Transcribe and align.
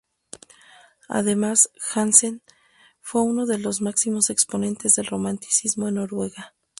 Además, 1.09 1.69
Hansen 1.93 2.41
fue 3.01 3.21
uno 3.21 3.45
de 3.45 3.59
los 3.59 3.81
máximos 3.81 4.31
exponentes 4.31 4.93
del 4.95 5.05
romanticismo 5.05 5.89
en 5.89 5.93
Noruega. 5.93 6.55